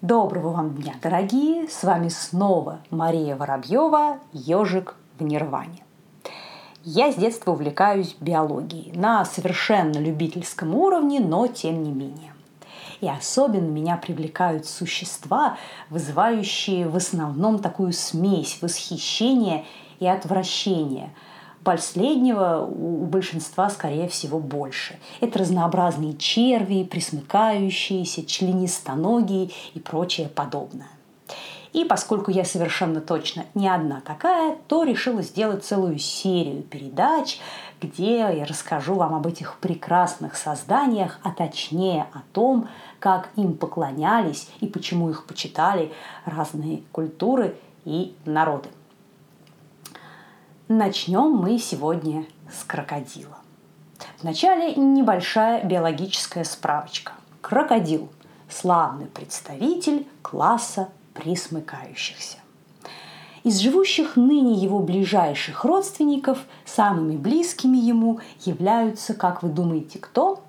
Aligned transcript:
Доброго 0.00 0.50
вам 0.50 0.76
дня, 0.76 0.94
дорогие! 1.02 1.68
С 1.68 1.82
вами 1.82 2.08
снова 2.08 2.78
Мария 2.88 3.34
Воробьева, 3.34 4.20
ежик 4.32 4.94
в 5.18 5.24
Нирване. 5.24 5.82
Я 6.84 7.10
с 7.10 7.16
детства 7.16 7.50
увлекаюсь 7.50 8.14
биологией 8.20 8.96
на 8.96 9.24
совершенно 9.24 9.98
любительском 9.98 10.72
уровне, 10.76 11.18
но 11.18 11.48
тем 11.48 11.82
не 11.82 11.90
менее. 11.90 12.32
И 13.00 13.08
особенно 13.08 13.66
меня 13.66 13.96
привлекают 13.96 14.66
существа, 14.66 15.56
вызывающие 15.90 16.88
в 16.88 16.94
основном 16.94 17.58
такую 17.58 17.92
смесь 17.92 18.58
восхищения 18.62 19.64
и 19.98 20.06
отвращения– 20.06 21.10
Последнего 21.64 22.60
у 22.64 23.04
большинства, 23.04 23.68
скорее 23.68 24.08
всего, 24.08 24.38
больше. 24.38 24.98
Это 25.20 25.40
разнообразные 25.40 26.16
черви, 26.16 26.84
присмыкающиеся, 26.84 28.24
членистоногие 28.24 29.50
и 29.74 29.80
прочее 29.80 30.28
подобное. 30.28 30.88
И 31.72 31.84
поскольку 31.84 32.30
я 32.30 32.44
совершенно 32.44 33.00
точно 33.00 33.44
не 33.54 33.68
одна 33.68 34.00
такая, 34.00 34.56
то 34.68 34.84
решила 34.84 35.22
сделать 35.22 35.64
целую 35.64 35.98
серию 35.98 36.62
передач, 36.62 37.38
где 37.80 38.18
я 38.18 38.46
расскажу 38.46 38.94
вам 38.94 39.14
об 39.14 39.26
этих 39.26 39.58
прекрасных 39.58 40.36
созданиях, 40.36 41.18
а 41.22 41.30
точнее 41.30 42.06
о 42.14 42.22
том, 42.32 42.68
как 42.98 43.28
им 43.36 43.54
поклонялись 43.54 44.48
и 44.60 44.66
почему 44.66 45.10
их 45.10 45.26
почитали 45.26 45.92
разные 46.24 46.82
культуры 46.90 47.54
и 47.84 48.14
народы. 48.24 48.68
Начнем 50.70 51.30
мы 51.30 51.58
сегодня 51.58 52.26
с 52.52 52.62
крокодила. 52.62 53.38
Вначале 54.20 54.74
небольшая 54.74 55.64
биологическая 55.64 56.44
справочка. 56.44 57.12
Крокодил– 57.40 58.10
славный 58.50 59.06
представитель 59.06 60.06
класса 60.20 60.90
присмыкающихся. 61.14 62.36
Из 63.44 63.56
живущих 63.60 64.16
ныне 64.16 64.62
его 64.62 64.80
ближайших 64.80 65.64
родственников 65.64 66.40
самыми 66.66 67.16
близкими 67.16 67.78
ему 67.78 68.20
являются, 68.44 69.14
как 69.14 69.42
вы 69.42 69.48
думаете, 69.48 69.98
кто? 69.98 70.42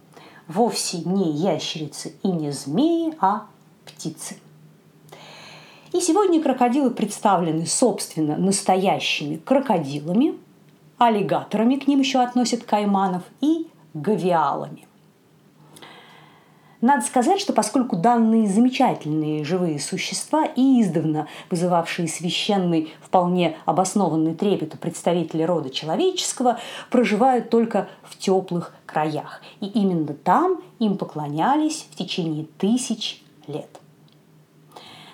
Вовсе 0.50 0.98
не 0.98 1.32
ящерицы 1.32 2.14
и 2.24 2.28
не 2.28 2.52
змеи, 2.52 3.16
а 3.22 3.46
птицы– 3.86 4.36
и 5.94 6.00
сегодня 6.02 6.42
крокодилы 6.42 6.92
представлены, 6.92 7.66
собственно, 7.66 8.38
настоящими 8.38 9.38
крокодилами, 9.38 10.36
аллигаторами, 10.98 11.76
к 11.76 11.88
ним 11.88 12.00
еще 12.00 12.20
относят 12.20 12.64
кайманов, 12.64 13.24
и 13.42 13.68
гавиалами. 13.94 14.86
Надо 16.82 17.06
сказать, 17.06 17.42
что 17.42 17.52
поскольку 17.52 17.98
данные 17.98 18.48
замечательные 18.48 19.44
живые 19.44 19.80
существа 19.80 20.46
и 20.46 20.82
издавна 20.82 21.28
вызывавшие 21.50 22.08
священный, 22.08 22.94
вполне 23.02 23.58
обоснованный 23.66 24.34
трепет 24.34 24.76
у 24.76 24.78
представителей 24.78 25.46
рода 25.46 25.70
человеческого, 25.70 26.58
проживают 26.90 27.50
только 27.50 27.90
в 28.04 28.18
теплых 28.18 28.74
краях. 28.86 29.42
И 29.60 29.66
именно 29.66 30.14
там 30.14 30.62
им 30.80 30.98
поклонялись 30.98 31.86
в 31.92 31.98
течение 31.98 32.46
тысяч 32.58 33.22
лет. 33.48 33.79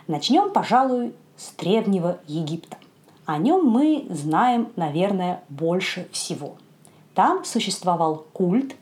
Начнем, 0.08 0.52
пожалуй, 0.52 1.14
с 1.36 1.52
Древнего 1.58 2.20
Египта. 2.28 2.78
О 3.26 3.40
нем 3.40 3.66
мы 3.66 4.06
знаем, 4.10 4.72
наверное, 4.76 5.44
больше 5.50 6.08
всего. 6.12 6.58
Там 7.16 7.44
существовал 7.44 8.26
культ 8.34 8.76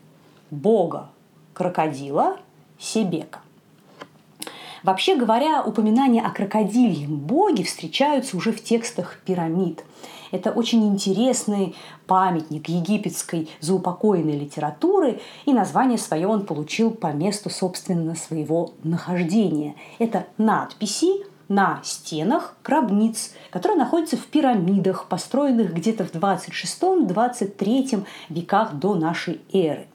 бога 0.50 1.08
крокодила 1.54 2.36
Себека. 2.78 3.40
Вообще 4.82 5.16
говоря, 5.16 5.62
упоминания 5.62 6.20
о 6.20 6.30
крокодильем 6.30 7.16
боге 7.16 7.64
встречаются 7.64 8.36
уже 8.36 8.52
в 8.52 8.62
текстах 8.62 9.18
пирамид. 9.24 9.82
Это 10.30 10.50
очень 10.50 10.86
интересный 10.86 11.74
памятник 12.06 12.68
египетской 12.68 13.48
заупокоенной 13.60 14.38
литературы, 14.38 15.20
и 15.44 15.52
название 15.52 15.98
свое 15.98 16.26
он 16.26 16.46
получил 16.46 16.90
по 16.90 17.12
месту, 17.12 17.50
собственно, 17.50 18.14
своего 18.14 18.72
нахождения. 18.82 19.74
Это 19.98 20.26
надписи 20.38 21.24
на 21.48 21.80
стенах 21.82 22.56
гробниц, 22.64 23.32
которые 23.50 23.78
находятся 23.78 24.16
в 24.16 24.24
пирамидах, 24.26 25.06
построенных 25.08 25.74
где-то 25.74 26.04
в 26.04 26.12
26-23 26.12 28.06
веках 28.30 28.74
до 28.74 28.94
нашей 28.94 29.40
эры. 29.52 29.86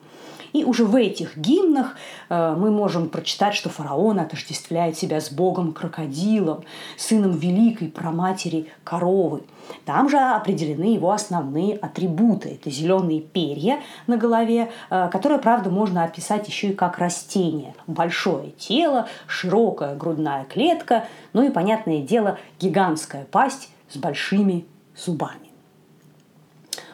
И 0.53 0.63
уже 0.63 0.85
в 0.85 0.95
этих 0.95 1.37
гимнах 1.37 1.95
э, 2.29 2.55
мы 2.57 2.71
можем 2.71 3.09
прочитать, 3.09 3.55
что 3.55 3.69
фараон 3.69 4.19
отождествляет 4.19 4.97
себя 4.97 5.21
с 5.21 5.31
богом-крокодилом, 5.31 6.63
сыном 6.97 7.31
великой 7.31 7.89
проматери 7.89 8.67
коровы. 8.83 9.43
Там 9.85 10.09
же 10.09 10.17
определены 10.17 10.95
его 10.95 11.11
основные 11.11 11.75
атрибуты. 11.75 12.49
Это 12.49 12.69
зеленые 12.71 13.21
перья 13.21 13.79
на 14.07 14.17
голове, 14.17 14.71
э, 14.89 15.09
которые, 15.11 15.39
правда, 15.39 15.69
можно 15.69 16.03
описать 16.03 16.47
еще 16.47 16.69
и 16.69 16.73
как 16.73 16.97
растение. 16.97 17.75
Большое 17.87 18.51
тело, 18.51 19.07
широкая 19.27 19.95
грудная 19.95 20.45
клетка, 20.45 21.05
ну 21.33 21.43
и, 21.43 21.51
понятное 21.51 22.01
дело, 22.01 22.37
гигантская 22.59 23.25
пасть 23.25 23.69
с 23.89 23.97
большими 23.97 24.65
зубами. 24.95 25.48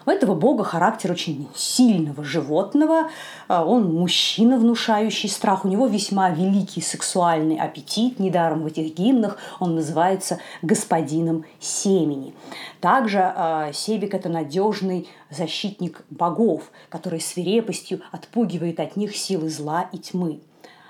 У 0.06 0.12
этого 0.12 0.36
бога 0.36 0.64
характер 0.64 1.12
очень 1.12 1.48
сильного 1.56 2.24
животного. 2.24 3.10
А, 3.48 3.66
он 3.66 3.92
мужчина, 3.92 4.60
внушающий 4.60 5.30
страх. 5.30 5.66
У 5.66 5.68
него 5.68 5.88
весьма 5.88 6.30
великий 6.30 6.82
сексуальный 6.82 7.58
аппетит. 7.58 8.20
Недаром 8.20 8.64
в 8.64 8.68
этих 8.68 8.94
гимнах 8.94 9.38
он 9.60 9.76
называется 9.76 10.40
господином 10.62 11.46
семени. 11.60 12.36
Также 12.82 13.34
э, 13.36 13.72
Себек– 13.74 14.14
это 14.16 14.30
надежный 14.30 15.08
защитник 15.32 16.04
богов, 16.12 16.72
который 16.90 17.20
свирепостью 17.20 18.02
отпугивает 18.12 18.80
от 18.80 18.96
них 18.96 19.16
силы 19.16 19.50
зла 19.50 19.90
и 19.92 19.98
тьмы. 19.98 20.40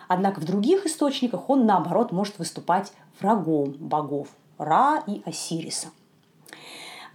Однако 0.10 0.42
в 0.42 0.46
других 0.46 0.86
источниках 0.86 1.50
он, 1.50 1.66
наоборот, 1.66 2.12
может 2.12 2.38
выступать 2.38 2.92
врагом 3.22 3.76
богов 3.80 4.28
Ра 4.58 5.02
и 5.08 5.22
Осириса– 5.26 5.88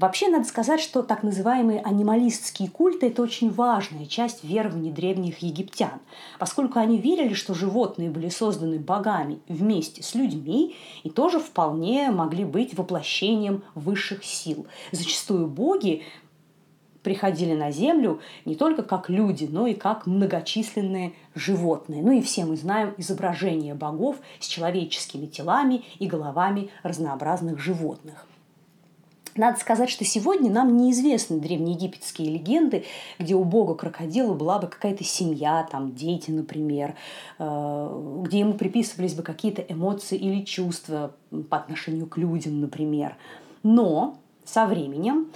Вообще, 0.00 0.28
надо 0.28 0.47
сказать, 0.47 0.81
что 0.81 1.03
так 1.03 1.22
называемые 1.22 1.83
анималистские 1.83 2.71
культы– 2.71 3.06
это 3.09 3.21
очень 3.21 3.50
важная 3.50 4.06
часть 4.06 4.43
верований 4.43 4.91
древних 4.91 5.41
египтян, 5.41 6.00
поскольку 6.38 6.78
они 6.78 6.97
верили, 6.97 7.34
что 7.34 7.53
животные 7.53 8.09
были 8.09 8.31
созданы 8.31 8.78
богами 8.78 9.41
вместе 9.47 10.03
с 10.03 10.15
людьми 10.15 10.75
и 11.03 11.10
тоже 11.10 11.39
вполне 11.39 12.10
могли 12.12 12.47
быть 12.47 12.72
воплощением 12.78 13.62
высших 13.75 14.25
сил. 14.25 14.66
Зачастую 14.91 15.49
боги 15.49 16.03
приходили 17.03 17.53
на 17.53 17.71
Землю 17.71 18.21
не 18.47 18.55
только 18.55 18.83
как 18.83 19.10
люди, 19.10 19.47
но 19.50 19.66
и 19.66 19.75
как 19.75 20.06
многочисленные 20.06 21.12
животные. 21.34 22.03
Ну 22.03 22.12
и 22.12 22.22
все 22.22 22.47
мы 22.47 22.56
знаем 22.56 22.94
изображения 22.97 23.75
богов 23.75 24.16
с 24.39 24.47
человеческими 24.47 25.27
телами 25.27 25.84
и 25.99 26.06
головами 26.06 26.71
разнообразных 26.83 27.59
животных. 27.59 28.27
Надо 29.36 29.58
сказать, 29.58 29.91
что 29.91 30.04
сегодня 30.04 30.50
нам 30.50 30.76
неизвестны 30.76 31.38
древнеегипетские 31.38 32.30
легенды, 32.30 32.84
где 33.18 33.34
у 33.34 33.44
бога 33.44 33.74
крокодила 33.74 34.34
была 34.34 34.58
бы 34.58 34.66
какая-то 34.66 35.04
семья, 35.04 35.66
там 35.70 35.94
дети, 35.94 36.30
например, 36.30 36.94
э, 37.38 38.22
где 38.24 38.41
ему 38.41 38.54
приписывались 38.54 39.14
бы 39.14 39.22
какие-то 39.22 39.62
эмоции 39.62 40.18
или 40.18 40.44
чувства 40.44 41.12
по 41.48 41.58
отношению 41.58 42.06
к 42.06 42.16
людям, 42.16 42.60
например. 42.60 43.16
Но 43.62 44.18
со 44.44 44.66
временем 44.66 45.28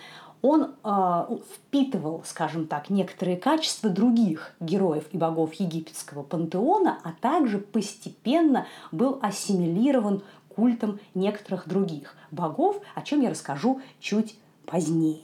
он 0.42 0.74
э, 0.84 1.36
впитывал, 1.54 2.22
скажем 2.26 2.66
так, 2.66 2.90
некоторые 2.90 3.38
качества 3.38 3.88
других 3.88 4.54
героев 4.60 5.04
и 5.12 5.16
богов 5.16 5.54
египетского 5.54 6.22
пантеона, 6.22 6.98
а 7.02 7.12
также 7.18 7.58
постепенно 7.58 8.66
был 8.92 9.18
ассимилирован 9.22 10.22
культом 10.54 11.00
некоторых 11.14 11.68
других 11.68 12.14
богов, 12.30 12.80
о 12.94 13.02
чем 13.02 13.20
я 13.20 13.30
расскажу 13.30 13.80
чуть 14.00 14.36
позднее. 14.66 15.22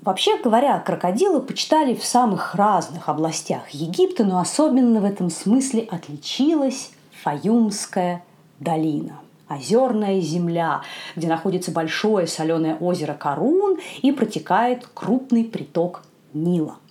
Вообще 0.00 0.38
говоря, 0.38 0.78
крокодилы 0.78 1.40
почитали 1.40 1.94
в 1.94 2.04
самых 2.04 2.54
разных 2.54 3.08
областях 3.08 3.68
Египта, 3.70 4.24
но 4.24 4.38
особенно 4.38 5.00
в 5.00 5.04
этом 5.04 5.28
смысле 5.28 5.86
отличилась 5.90 6.92
Фаюмская 7.22 8.24
долина– 8.60 9.20
озерная 9.48 10.20
земля, 10.20 10.82
где 11.16 11.26
находится 11.26 11.72
большое 11.72 12.26
соленое 12.26 12.76
озеро 12.76 13.14
Карун 13.14 13.78
и 14.00 14.12
протекает 14.12 14.88
крупный 14.94 15.44
приток 15.44 16.04
Нила– 16.32 16.76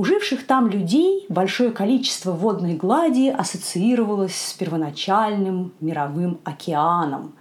у 0.00 0.04
живших 0.04 0.46
там 0.46 0.70
людей 0.70 1.26
большое 1.28 1.72
количество 1.72 2.32
водной 2.32 2.72
глади 2.72 3.28
ассоциировалось 3.28 4.34
с 4.34 4.54
первоначальным 4.54 5.74
мировым 5.78 6.40
океаном, 6.42 7.34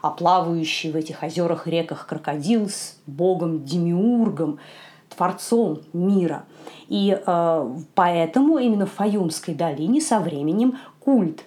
а 0.00 0.10
плавающий 0.10 0.92
в 0.92 0.96
этих 0.96 1.24
озерах 1.24 1.66
и 1.66 1.72
реках 1.72 2.06
крокодил 2.06 2.68
с 2.68 2.96
богом 3.08 3.64
Демиургом, 3.64 4.60
творцом 5.08 5.80
мира. 5.92 6.44
И 6.86 7.18
э, 7.20 7.74
поэтому 7.96 8.58
именно 8.58 8.86
в 8.86 8.92
Фаюмской 8.92 9.54
долине 9.56 10.00
со 10.00 10.20
временем 10.20 10.78
культ 11.00 11.42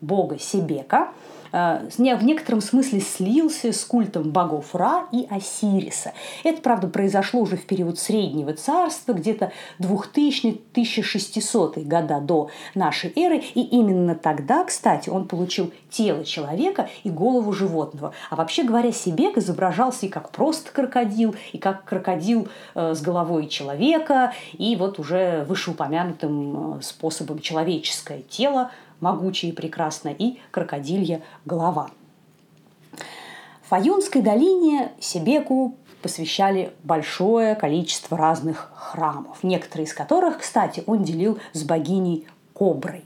бога 0.00 0.40
Себека– 0.40 1.10
в 1.54 2.24
некотором 2.24 2.60
смысле 2.60 3.00
слился 3.00 3.72
с 3.72 3.84
культом 3.84 4.30
богов 4.30 4.74
Ра 4.74 5.06
и 5.12 5.26
Осириса. 5.30 6.12
Это, 6.42 6.60
правда, 6.60 6.88
произошло 6.88 7.42
уже 7.42 7.56
в 7.56 7.64
период 7.64 7.98
Среднего 7.98 8.54
Царства, 8.54 9.12
где-то 9.12 9.52
2000-1600 9.78 11.84
года 11.84 12.20
до 12.20 12.50
нашей 12.74 13.12
эры. 13.14 13.40
И 13.54 13.60
именно 13.60 14.16
тогда, 14.16 14.64
кстати, 14.64 15.08
он 15.08 15.28
получил 15.28 15.72
тело 15.90 16.24
человека 16.24 16.88
и 17.04 17.10
голову 17.10 17.52
животного. 17.52 18.12
А 18.30 18.36
вообще 18.36 18.64
говоря, 18.64 18.90
Себек 18.90 19.38
изображался 19.38 20.06
и 20.06 20.08
как 20.08 20.30
просто 20.30 20.72
крокодил, 20.72 21.36
и 21.52 21.58
как 21.58 21.84
крокодил 21.84 22.48
э, 22.74 22.94
с 22.94 23.00
головой 23.00 23.46
человека, 23.46 24.32
и 24.54 24.74
вот 24.74 24.98
уже 24.98 25.44
вышеупомянутым 25.48 26.78
э, 26.78 26.82
способом 26.82 27.38
человеческое 27.38 28.22
тело– 28.22 28.72
могучая 29.00 29.50
и 29.50 29.54
прекрасная, 29.54 30.12
и 30.12 30.38
крокодилья 30.50 31.22
голова. 31.44 31.90
В 33.62 33.68
Фаюнской 33.68 34.22
долине 34.22 34.92
Себеку 35.00 35.74
посвящали 36.02 36.72
большое 36.82 37.54
количество 37.54 38.18
разных 38.18 38.70
храмов, 38.74 39.42
некоторые 39.42 39.86
из 39.86 39.94
которых, 39.94 40.38
кстати, 40.38 40.84
он 40.86 41.02
делил 41.02 41.38
с 41.54 41.62
богиней 41.64 42.26
Коброй. 42.52 43.04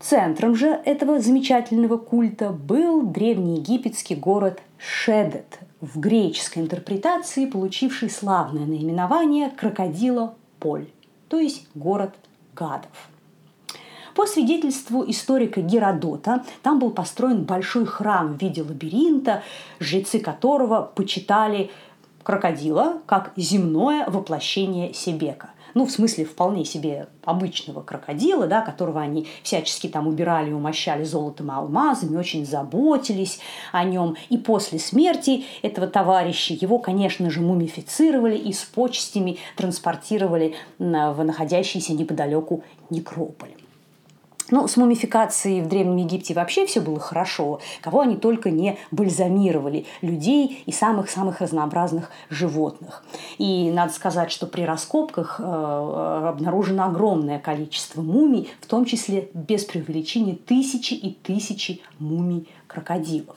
Центром 0.00 0.56
же 0.56 0.66
этого 0.84 1.20
замечательного 1.20 1.96
культа 1.96 2.50
был 2.50 3.02
древнеегипетский 3.02 4.16
город 4.16 4.60
Шедет, 4.76 5.60
в 5.80 6.00
греческой 6.00 6.62
интерпретации 6.62 7.46
получивший 7.46 8.10
славное 8.10 8.66
наименование 8.66 9.50
Крокодила 9.50 10.34
Поль, 10.58 10.88
то 11.28 11.38
есть 11.38 11.68
город 11.76 12.14
гадов. 12.54 13.10
По 14.14 14.26
свидетельству 14.26 15.04
историка 15.08 15.60
Геродота, 15.60 16.44
там 16.62 16.78
был 16.78 16.90
построен 16.90 17.44
большой 17.44 17.86
храм 17.86 18.34
в 18.34 18.40
виде 18.40 18.62
лабиринта, 18.62 19.42
жрецы 19.80 20.18
которого 20.18 20.82
почитали 20.82 21.70
крокодила 22.22 23.00
как 23.06 23.32
земное 23.36 24.08
воплощение 24.08 24.92
Себека– 24.94 25.50
ну, 25.74 25.86
в 25.86 25.90
смысле 25.90 26.24
вполне 26.24 26.64
себе 26.64 27.08
обычного 27.24 27.82
крокодила, 27.82 28.46
да, 28.46 28.60
которого 28.60 29.00
они 29.00 29.26
всячески 29.42 29.86
там 29.86 30.06
убирали, 30.06 30.52
умощали 30.52 31.04
золотом 31.04 31.48
и 31.48 31.54
алмазами, 31.54 32.16
очень 32.16 32.46
заботились 32.46 33.40
о 33.72 33.84
нем. 33.84 34.16
И 34.28 34.36
после 34.36 34.78
смерти 34.78 35.44
этого 35.62 35.86
товарища 35.86 36.54
его, 36.54 36.78
конечно 36.78 37.30
же, 37.30 37.40
мумифицировали 37.40 38.36
и 38.36 38.52
с 38.52 38.62
почестями 38.64 39.38
транспортировали 39.56 40.54
в 40.78 41.22
находящийся 41.22 41.94
неподалеку 41.94 42.64
некрополь. 42.90 43.61
Ну, 44.52 44.68
с 44.68 44.76
мумификацией 44.76 45.62
в 45.62 45.68
Древнем 45.68 45.96
Египте 45.96 46.34
вообще 46.34 46.66
все 46.66 46.82
было 46.82 47.00
хорошо. 47.00 47.60
Кого 47.80 48.00
они 48.00 48.16
только 48.16 48.50
не 48.50 48.76
бальзамировали. 48.90 49.86
Людей 50.02 50.62
и 50.66 50.72
самых-самых 50.72 51.40
разнообразных 51.40 52.10
животных. 52.28 53.02
И 53.38 53.70
надо 53.70 53.94
сказать, 53.94 54.30
что 54.30 54.46
при 54.46 54.62
раскопках 54.62 55.40
э, 55.40 55.42
обнаружено 55.42 56.84
огромное 56.84 57.38
количество 57.38 58.02
мумий, 58.02 58.50
в 58.60 58.66
том 58.66 58.84
числе 58.84 59.30
без 59.32 59.64
преувеличения 59.64 60.36
тысячи 60.36 60.92
и 60.92 61.14
тысячи 61.14 61.80
мумий 61.98 62.46
крокодилов. 62.66 63.36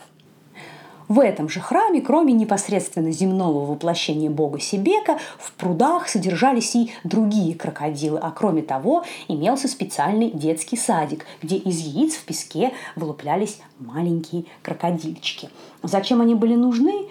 В 1.08 1.20
этом 1.20 1.50
же 1.50 1.60
храме, 1.60 2.02
кроме 2.02 2.34
непосредственно 2.34 3.12
земного 3.12 3.66
воплощения 3.66 4.30
бога 4.30 4.60
Себека, 4.60 5.20
в 5.38 5.52
прудах 5.54 6.10
содержались 6.10 6.76
и 6.76 6.92
другие 7.04 7.56
крокодилы, 7.56 8.20
а 8.20 8.32
кроме 8.32 8.64
того 8.64 9.04
имелся 9.28 9.68
специальный 9.68 10.32
детский 10.32 10.78
садик, 10.78 11.26
где 11.44 11.58
из 11.58 11.80
яиц 11.80 12.16
в 12.16 12.26
песке 12.26 12.72
вылуплялись 12.96 13.60
маленькие 13.80 14.46
крокодильчики. 14.64 15.50
Зачем 15.84 16.22
они 16.22 16.36
были 16.36 16.56
нужны? 16.56 17.08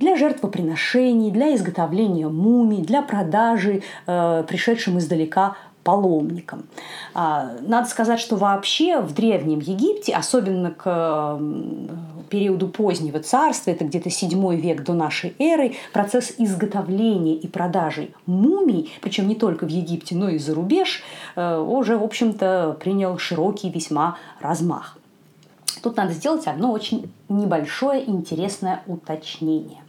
для 0.00 0.16
жертвоприношений, 0.16 1.30
для 1.30 1.54
изготовления 1.54 2.26
мумий, 2.26 2.80
для 2.80 3.02
продажи 3.02 3.82
э, 4.06 4.44
пришедшим 4.48 4.98
издалека 4.98 5.56
паломникам. 5.82 6.64
А, 7.14 7.52
надо 7.62 7.88
сказать, 7.88 8.20
что 8.20 8.36
вообще 8.36 9.00
в 9.00 9.14
Древнем 9.14 9.60
Египте, 9.60 10.14
особенно 10.14 10.70
к 10.70 11.38
периоду 12.30 12.68
позднего 12.68 13.20
царства, 13.20 13.70
это 13.72 13.84
где-то 13.84 14.08
7 14.08 14.56
век 14.56 14.84
до 14.84 14.94
нашей 14.94 15.34
эры, 15.38 15.74
процесс 15.92 16.32
изготовления 16.38 17.34
и 17.34 17.46
продажи 17.46 18.10
мумий, 18.26 18.92
причем 19.02 19.28
не 19.28 19.34
только 19.34 19.66
в 19.66 19.68
Египте, 19.68 20.14
но 20.14 20.28
и 20.28 20.38
за 20.38 20.54
рубеж, 20.54 21.02
э, 21.36 21.58
уже, 21.58 21.98
в 21.98 22.04
общем-то, 22.04 22.76
принял 22.80 23.18
широкий 23.18 23.68
весьма 23.70 24.16
размах. 24.40 24.96
Тут 25.82 25.96
надо 25.96 26.12
сделать 26.12 26.46
одно 26.46 26.72
очень 26.72 27.10
небольшое 27.28 28.08
интересное 28.08 28.82
уточнение. 28.86 29.82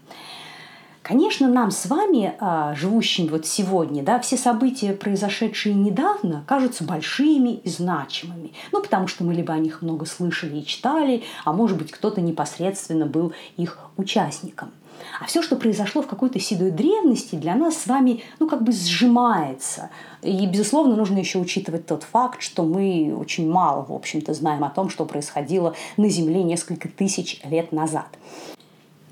Конечно, 1.03 1.47
нам 1.47 1.71
с 1.71 1.87
вами, 1.87 2.35
а, 2.39 2.75
живущим 2.75 3.27
вот 3.27 3.47
сегодня, 3.47 4.03
да, 4.03 4.19
все 4.19 4.37
события, 4.37 4.93
произошедшие 4.93 5.73
недавно, 5.73 6.43
кажутся 6.47 6.83
большими 6.83 7.55
и 7.55 7.69
значимыми. 7.69 8.53
Ну, 8.71 8.83
потому 8.83 9.07
что 9.07 9.23
мы 9.23 9.33
либо 9.33 9.51
о 9.51 9.57
них 9.57 9.81
много 9.81 10.05
слышали 10.05 10.59
и 10.59 10.65
читали, 10.65 11.23
а 11.43 11.53
может 11.53 11.79
быть, 11.79 11.91
кто-то 11.91 12.21
непосредственно 12.21 13.07
был 13.07 13.33
их 13.57 13.79
участником. 13.97 14.71
А 15.19 15.25
все, 15.25 15.41
что 15.41 15.55
произошло 15.55 16.03
в 16.03 16.07
какой-то 16.07 16.39
седой 16.39 16.69
древности, 16.69 17.33
для 17.33 17.55
нас 17.55 17.77
с 17.77 17.87
вами, 17.87 18.21
ну, 18.37 18.47
как 18.47 18.61
бы 18.61 18.71
сжимается. 18.71 19.89
И, 20.21 20.45
безусловно, 20.45 20.95
нужно 20.95 21.17
еще 21.17 21.39
учитывать 21.39 21.87
тот 21.87 22.03
факт, 22.03 22.43
что 22.43 22.63
мы 22.63 23.15
очень 23.17 23.49
мало, 23.49 23.83
в 23.85 23.91
общем-то, 23.91 24.35
знаем 24.35 24.63
о 24.63 24.69
том, 24.69 24.89
что 24.89 25.05
происходило 25.05 25.73
на 25.97 26.09
Земле 26.09 26.43
несколько 26.43 26.87
тысяч 26.87 27.41
лет 27.43 27.71
назад. 27.71 28.07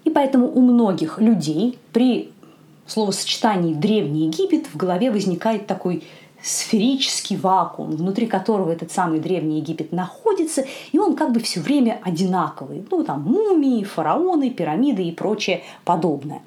И 0.09 0.11
поэтому 0.11 0.51
у 0.51 0.61
многих 0.61 1.19
людей 1.21 1.77
при 1.93 2.31
словосочетании 2.87 3.75
«Древний 3.75 4.25
Египет» 4.25 4.65
в 4.65 4.75
голове 4.75 5.11
возникает 5.11 5.67
такой 5.67 6.03
сферический 6.41 7.37
вакуум, 7.37 7.91
внутри 7.91 8.25
которого 8.25 8.71
этот 8.71 8.91
самый 8.91 9.19
Древний 9.19 9.59
Египет 9.59 9.91
находится, 9.91 10.65
и 10.91 10.97
он 10.97 11.15
как 11.15 11.31
бы 11.31 11.39
все 11.41 11.59
время 11.59 11.99
одинаковый. 12.01 12.83
Ну, 12.89 13.03
там 13.03 13.21
мумии, 13.21 13.83
фараоны, 13.83 14.49
пирамиды 14.49 15.03
и 15.03 15.11
прочее 15.11 15.61
подобное. 15.85 16.41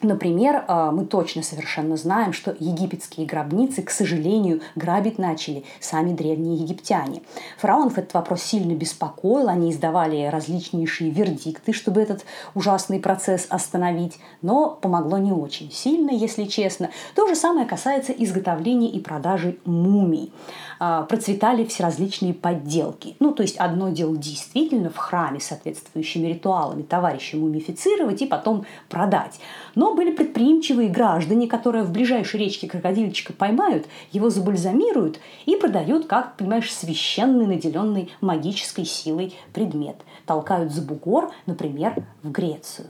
Например, 0.00 0.64
а, 0.68 0.92
мы 0.92 1.06
точно 1.06 1.42
совершенно 1.42 1.96
знаем, 1.96 2.32
что 2.32 2.54
египетские 2.58 3.26
гробницы, 3.26 3.82
к 3.82 3.90
сожалению, 3.90 4.60
грабить 4.76 5.18
начали 5.18 5.64
сами 5.80 6.12
древние 6.12 6.56
египтяне. 6.56 7.22
Фараонов 7.58 7.98
этот 7.98 8.14
вопрос 8.14 8.42
сильно 8.42 8.74
беспокоил, 8.74 9.48
они 9.48 9.72
издавали 9.72 10.26
различнейшие 10.26 11.10
вердикты, 11.10 11.72
чтобы 11.72 12.00
этот 12.00 12.24
ужасный 12.54 13.00
процесс 13.00 13.46
остановить, 13.50 14.18
но 14.40 14.70
помогло 14.70 15.18
не 15.18 15.32
очень 15.32 15.72
сильно, 15.72 16.10
если 16.10 16.44
честно. 16.44 16.90
То 17.16 17.26
же 17.26 17.34
самое 17.34 17.66
касается 17.66 18.12
изготовления 18.12 18.90
и 18.90 19.00
продажи 19.00 19.58
мумий. 19.64 20.32
А, 20.78 21.02
процветали 21.02 21.64
всеразличные 21.64 22.34
подделки. 22.34 23.16
Ну, 23.18 23.32
то 23.32 23.42
есть 23.42 23.56
одно 23.56 23.88
дело 23.88 24.16
действительно 24.16 24.90
в 24.90 24.96
храме 24.96 25.40
соответствующими 25.40 26.28
ритуалами 26.28 26.82
товарища 26.82 27.36
мумифицировать 27.36 28.22
и 28.22 28.26
потом 28.26 28.64
продать. 28.88 29.40
Но 29.88 29.94
были 29.94 30.10
предприимчивые 30.10 30.90
граждане, 30.90 31.48
которые 31.48 31.82
в 31.82 31.92
ближайшей 31.92 32.40
речке 32.40 32.68
крокодильчика 32.68 33.32
поймают, 33.32 33.86
его 34.12 34.28
забальзамируют 34.28 35.18
и 35.46 35.56
продают, 35.56 36.06
как, 36.06 36.36
понимаешь, 36.36 36.70
священный, 36.70 37.46
наделенный 37.46 38.12
магической 38.20 38.84
силой 38.84 39.34
предмет. 39.54 39.96
Толкают 40.26 40.72
за 40.72 40.82
бугор, 40.82 41.30
например, 41.46 42.04
в 42.22 42.30
Грецию. 42.30 42.88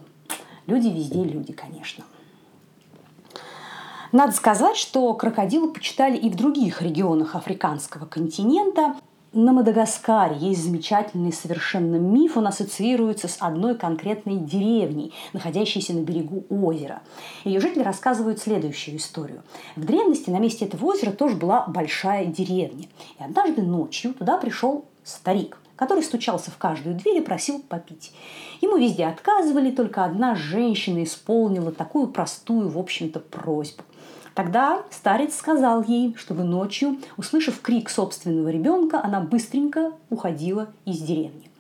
Люди 0.67 0.88
везде 0.88 1.23
люди, 1.23 1.52
конечно. 1.52 2.02
Надо 4.11 4.33
сказать, 4.33 4.76
что 4.76 5.14
крокодилы 5.14 5.73
почитали 5.73 6.17
и 6.17 6.28
в 6.28 6.35
других 6.35 6.83
регионах 6.83 7.37
африканского 7.37 8.07
континента. 8.07 8.97
На 9.35 9.52
Мадагаскаре 9.52 10.37
есть 10.38 10.64
замечательный 10.64 11.35
совершенно 11.35 11.97
миф, 11.97 12.38
он 12.38 12.47
ассоциируется 12.47 13.28
с 13.28 13.37
одной 13.40 13.76
конкретной 13.76 14.38
деревней, 14.38 15.12
находящейся 15.35 15.92
на 15.92 16.00
берегу 16.00 16.47
озера. 16.49 17.02
Ее 17.44 17.61
жители 17.61 17.82
рассказывают 17.82 18.38
следующую 18.38 18.97
историю. 18.97 19.42
В 19.76 19.85
древности 19.85 20.30
на 20.30 20.38
месте 20.38 20.64
этого 20.64 20.87
озера 20.87 21.11
тоже 21.11 21.37
была 21.37 21.66
большая 21.66 22.25
деревня. 22.25 22.87
И 23.18 23.23
однажды 23.23 23.61
ночью 23.61 24.14
туда 24.14 24.38
пришел 24.38 24.87
старик, 25.04 25.58
который 25.76 26.02
стучался 26.02 26.50
в 26.50 26.56
каждую 26.56 26.94
дверь 26.94 27.18
и 27.18 27.23
просил 27.23 27.61
попить. 27.61 28.14
Ему 28.62 28.78
везде 28.78 29.04
отказывали, 29.04 29.70
только 29.70 30.06
одна 30.06 30.37
женщина 30.37 31.04
исполнила 31.04 31.70
такую 31.70 32.08
простую, 32.08 32.70
в 32.70 32.78
общем-то, 32.78 33.20
просьбу– 33.20 33.82
Тогда 34.38 34.85
старец 34.90 35.35
сказал 35.35 35.83
ей, 35.83 36.14
чтобы 36.16 36.45
ночью, 36.45 36.99
услышав 37.16 37.61
крик 37.61 37.90
собственного 37.90 38.50
ребенка, 38.50 39.02
она 39.02 39.18
быстренько 39.21 39.95
уходила 40.11 40.68
из 40.85 41.00
деревни. 41.00 41.50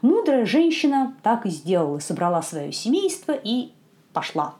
Мудрая 0.00 0.46
женщина 0.46 1.14
так 1.22 1.44
и 1.44 1.50
сделала, 1.50 1.98
собрала 1.98 2.40
свое 2.40 2.72
семейство 2.72 3.32
и 3.32 3.72
пошла. 4.14 4.54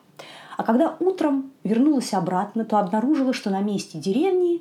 А 0.59 0.65
когда 0.65 0.97
утром 1.01 1.51
вернулась 1.65 2.13
обратно, 2.13 2.67
то 2.67 2.77
обнаружила, 2.77 3.33
что 3.33 3.49
на 3.49 3.63
месте 3.63 3.99
деревни 3.99 4.61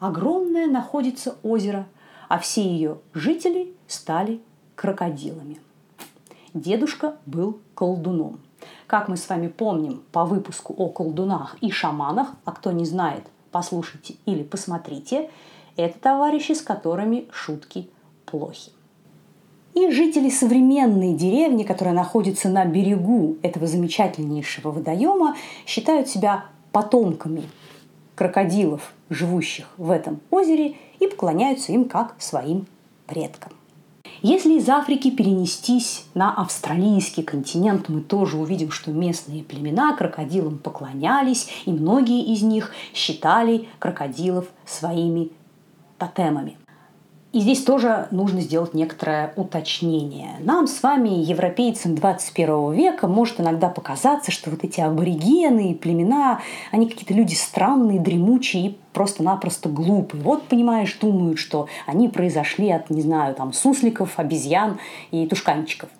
огромное 0.00 0.66
находится 0.66 1.36
озеро, 1.44 1.86
а 2.28 2.40
все 2.40 2.62
ее 2.62 2.98
жители 3.14 3.72
стали 3.86 4.40
крокодилами. 4.74 5.60
Дедушка 6.54 7.18
был 7.24 7.60
колдуном. 7.76 8.40
Как 8.88 9.06
мы 9.06 9.18
с 9.18 9.28
вами 9.28 9.48
помним 9.48 10.02
по 10.12 10.24
выпуску 10.24 10.74
о 10.78 10.88
колдунах 10.88 11.58
и 11.60 11.70
шаманах, 11.70 12.28
а 12.46 12.52
кто 12.52 12.72
не 12.72 12.86
знает, 12.86 13.22
послушайте 13.52 14.14
или 14.24 14.42
посмотрите, 14.42 15.28
это 15.76 15.98
товарищи, 15.98 16.52
с 16.52 16.62
которыми 16.62 17.28
шутки 17.30 17.90
плохи. 18.24 18.72
И 19.74 19.90
жители 19.90 20.30
современной 20.30 21.12
деревни, 21.12 21.64
которая 21.64 21.94
находится 21.94 22.48
на 22.48 22.64
берегу 22.64 23.36
этого 23.42 23.66
замечательнейшего 23.66 24.70
водоема, 24.70 25.36
считают 25.66 26.08
себя 26.08 26.46
потомками 26.72 27.42
крокодилов, 28.14 28.94
живущих 29.10 29.66
в 29.76 29.90
этом 29.90 30.20
озере, 30.30 30.76
и 30.98 31.06
поклоняются 31.08 31.72
им 31.72 31.90
как 31.90 32.14
своим 32.18 32.66
предкам. 33.06 33.52
Если 34.22 34.54
из 34.54 34.68
Африки 34.68 35.12
перенестись 35.12 36.04
на 36.14 36.34
австралийский 36.34 37.22
континент, 37.22 37.88
мы 37.88 38.00
тоже 38.00 38.36
увидим, 38.36 38.72
что 38.72 38.90
местные 38.90 39.44
племена 39.44 39.94
крокодилам 39.96 40.58
поклонялись, 40.58 41.48
и 41.66 41.70
многие 41.70 42.32
из 42.32 42.42
них 42.42 42.72
считали 42.92 43.68
крокодилов 43.78 44.46
своими 44.66 45.30
тотемами. 45.98 46.56
И 47.30 47.40
здесь 47.40 47.62
тоже 47.62 48.08
нужно 48.10 48.40
сделать 48.40 48.72
некоторое 48.72 49.34
уточнение. 49.36 50.36
Нам 50.40 50.66
с 50.66 50.82
вами, 50.82 51.10
европейцам 51.10 51.94
21 51.94 52.72
века, 52.72 53.06
может 53.06 53.38
иногда 53.38 53.68
показаться, 53.68 54.30
что 54.30 54.50
вот 54.50 54.64
эти 54.64 54.80
аборигены 54.80 55.72
и 55.72 55.74
племена, 55.74 56.40
они 56.70 56.88
какие-то 56.88 57.12
люди 57.12 57.34
странные, 57.34 58.00
дремучие 58.00 58.66
и 58.66 58.78
просто-напросто 58.94 59.68
глупые. 59.68 60.22
Вот, 60.22 60.44
понимаешь, 60.44 60.96
думают, 60.98 61.38
что 61.38 61.68
они 61.86 62.08
произошли 62.08 62.70
от, 62.70 62.88
не 62.88 63.02
знаю, 63.02 63.34
там, 63.34 63.52
сусликов, 63.52 64.18
обезьян 64.18 64.78
и 65.10 65.26
тушканчиков. 65.26 65.90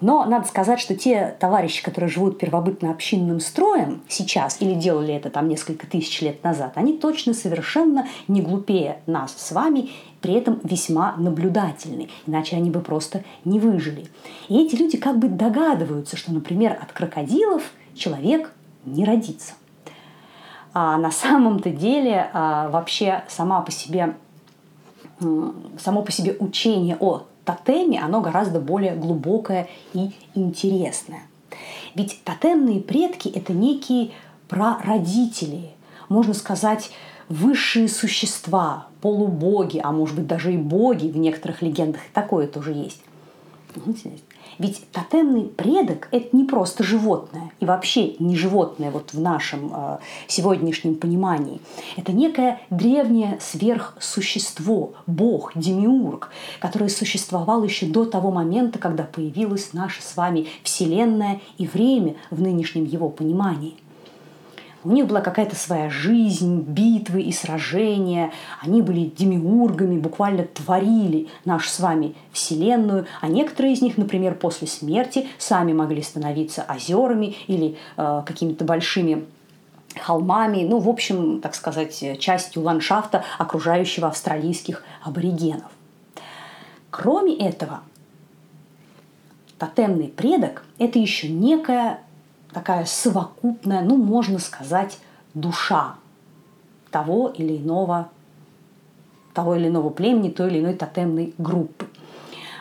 Но 0.00 0.24
надо 0.24 0.46
сказать, 0.46 0.78
что 0.78 0.94
те 0.94 1.36
товарищи, 1.40 1.82
которые 1.82 2.08
живут 2.08 2.38
первобытно-общинным 2.38 3.40
строем 3.40 4.02
сейчас 4.08 4.58
или 4.60 4.74
делали 4.74 5.12
это 5.14 5.28
там 5.28 5.48
несколько 5.48 5.86
тысяч 5.88 6.20
лет 6.20 6.44
назад, 6.44 6.72
они 6.76 6.96
точно 6.96 7.34
совершенно 7.34 8.06
не 8.28 8.40
глупее 8.40 9.00
нас 9.06 9.34
с 9.36 9.50
вами, 9.50 9.90
при 10.20 10.34
этом 10.34 10.60
весьма 10.64 11.14
наблюдательны, 11.16 12.08
иначе 12.26 12.56
они 12.56 12.70
бы 12.70 12.80
просто 12.80 13.22
не 13.44 13.60
выжили. 13.60 14.06
И 14.48 14.58
эти 14.60 14.74
люди 14.74 14.96
как 14.96 15.18
бы 15.18 15.28
догадываются, 15.28 16.16
что, 16.16 16.32
например, 16.32 16.78
от 16.80 16.92
крокодилов 16.92 17.62
человек 17.94 18.52
не 18.84 19.04
родится. 19.04 19.54
А 20.74 20.98
на 20.98 21.10
самом-то 21.10 21.70
деле 21.70 22.30
а, 22.32 22.68
вообще 22.68 23.24
сама 23.28 23.60
по 23.62 23.70
себе, 23.70 24.16
само 25.78 26.02
по 26.02 26.12
себе 26.12 26.36
учение 26.38 26.96
о 27.00 27.24
тотеме, 27.44 28.00
оно 28.00 28.20
гораздо 28.20 28.60
более 28.60 28.94
глубокое 28.94 29.68
и 29.94 30.12
интересное. 30.34 31.22
Ведь 31.94 32.22
тотемные 32.24 32.80
предки– 32.80 33.28
это 33.34 33.52
некие 33.52 34.10
прародители, 34.48 35.70
можно 36.08 36.34
сказать, 36.34 36.90
высшие 37.28 37.88
существа, 37.88 38.86
полубоги, 39.00 39.80
а 39.82 39.92
может 39.92 40.16
быть 40.16 40.26
даже 40.26 40.52
и 40.52 40.56
боги 40.56 41.08
в 41.08 41.16
некоторых 41.16 41.62
легендах, 41.62 42.00
такое 42.12 42.46
тоже 42.46 42.72
есть. 42.72 43.00
Ведь 44.58 44.90
тотемный 44.90 45.44
предок– 45.44 46.08
это 46.10 46.36
не 46.36 46.44
просто 46.44 46.82
животное, 46.82 47.52
и 47.60 47.64
вообще 47.64 48.16
не 48.18 48.34
животное 48.34 48.90
вот 48.90 49.12
в 49.12 49.20
нашем 49.20 49.70
э, 49.72 49.98
сегодняшнем 50.26 50.96
понимании. 50.96 51.60
Это 51.96 52.12
некое 52.12 52.60
древнее 52.70 53.38
сверхсущество, 53.40 54.94
бог, 55.06 55.52
демиург, 55.54 56.30
которое 56.58 56.88
существовало 56.88 57.64
еще 57.64 57.86
до 57.86 58.04
того 58.04 58.32
момента, 58.32 58.80
когда 58.80 59.04
появилась 59.04 59.72
наша 59.74 60.02
с 60.02 60.16
вами 60.16 60.48
Вселенная 60.64 61.40
и 61.58 61.66
время 61.66 62.16
в 62.30 62.40
нынешнем 62.40 62.84
его 62.84 63.10
понимании– 63.10 63.76
у 64.88 64.92
них 64.92 65.06
была 65.06 65.20
какая-то 65.20 65.54
своя 65.54 65.90
жизнь, 65.90 66.62
битвы 66.62 67.20
и 67.20 67.30
сражения. 67.30 68.32
Они 68.62 68.80
были 68.80 69.04
демиургами, 69.04 69.98
буквально 69.98 70.44
творили 70.44 71.28
нашу 71.44 71.68
с 71.68 71.78
вами 71.78 72.14
Вселенную. 72.32 73.06
А 73.20 73.28
некоторые 73.28 73.74
из 73.74 73.82
них, 73.82 73.98
например, 73.98 74.34
после 74.34 74.66
смерти 74.66 75.28
сами 75.36 75.74
могли 75.74 76.00
становиться 76.00 76.64
озерами 76.66 77.36
или 77.48 77.76
э, 77.98 78.22
какими-то 78.24 78.64
большими 78.64 79.26
холмами, 80.00 80.64
ну, 80.64 80.78
в 80.78 80.88
общем, 80.88 81.42
так 81.42 81.54
сказать, 81.54 82.02
частью 82.18 82.62
ландшафта, 82.62 83.24
окружающего 83.36 84.08
австралийских 84.08 84.84
аборигенов. 85.02 85.70
Кроме 86.88 87.36
этого, 87.36 87.80
тотемный 89.58 90.08
предок– 90.08 90.64
это 90.78 90.98
еще 90.98 91.28
некая 91.28 92.00
такая 92.52 92.84
совокупная, 92.84 93.82
ну, 93.82 93.96
можно 93.96 94.38
сказать, 94.38 94.98
душа 95.34 95.94
того 96.90 97.28
или 97.28 97.56
иного, 97.56 98.08
того 99.34 99.56
или 99.56 99.68
иного 99.68 99.90
племени, 99.90 100.30
той 100.30 100.50
или 100.50 100.60
иной 100.60 100.74
тотемной 100.74 101.34
группы. 101.38 101.86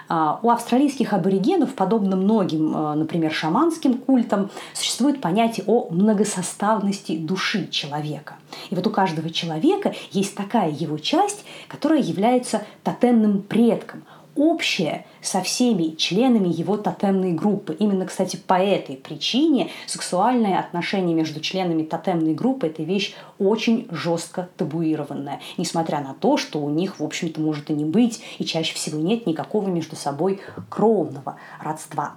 А, 0.10 0.40
у 0.42 0.50
австралийских 0.50 1.12
аборигенов, 1.14 1.76
подобно 1.76 2.16
многим, 2.16 2.74
а, 2.76 2.96
например, 2.96 3.32
шаманским 3.32 3.98
культам, 3.98 4.50
существует 4.74 5.20
понятие 5.20 5.66
о 5.68 5.90
многосоставности 5.90 7.18
души 7.18 7.68
человека. 7.68 8.36
И 8.70 8.76
вот 8.76 8.88
у 8.88 8.90
каждого 8.90 9.30
человека 9.30 9.94
есть 10.12 10.36
такая 10.36 10.70
его 10.70 10.98
часть, 10.98 11.44
которая 11.68 12.02
является 12.02 12.64
тотемным 12.84 13.42
предком– 13.42 14.04
общее 14.38 15.06
со 15.22 15.42
всеми 15.42 15.96
членами 15.96 16.48
его 16.48 16.78
тотемной 16.78 17.34
группы. 17.34 17.76
Именно, 17.78 18.06
кстати, 18.06 18.38
по 18.38 18.54
этой 18.54 18.96
причине 18.96 19.70
сексуальные 19.86 20.60
отношения 20.60 21.14
между 21.14 21.40
членами 21.40 21.84
тотемной 21.84 22.34
группы– 22.34 22.68
это 22.68 22.84
вещь 22.84 23.14
очень 23.40 23.88
жестко 23.92 24.50
табуированная, 24.58 25.42
несмотря 25.58 26.02
на 26.02 26.14
то, 26.14 26.38
что 26.38 26.60
у 26.60 26.70
них, 26.70 27.00
в 27.00 27.04
общем-то, 27.04 27.42
может 27.42 27.70
и 27.70 27.74
не 27.74 27.86
быть, 27.86 28.22
и 28.38 28.46
чаще 28.46 28.74
всего 28.76 29.00
нет 29.00 29.26
никакого 29.26 29.68
между 29.68 29.96
собой 29.96 30.40
кровного 30.70 31.38
родства. 31.60 32.14